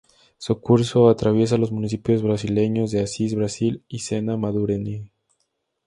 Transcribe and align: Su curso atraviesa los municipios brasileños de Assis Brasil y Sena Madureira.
Su 0.39 0.59
curso 0.61 1.09
atraviesa 1.09 1.59
los 1.59 1.71
municipios 1.71 2.23
brasileños 2.23 2.89
de 2.89 3.01
Assis 3.03 3.35
Brasil 3.35 3.83
y 3.87 3.99
Sena 3.99 4.35
Madureira. 4.35 5.11